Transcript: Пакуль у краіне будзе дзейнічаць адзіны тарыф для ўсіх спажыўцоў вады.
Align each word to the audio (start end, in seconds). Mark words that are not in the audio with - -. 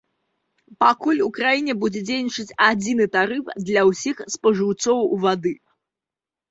Пакуль 0.83 1.19
у 1.25 1.27
краіне 1.37 1.75
будзе 1.85 2.01
дзейнічаць 2.07 2.55
адзіны 2.69 3.05
тарыф 3.17 3.45
для 3.69 3.81
ўсіх 3.93 4.29
спажыўцоў 4.39 4.99
вады. 5.29 5.55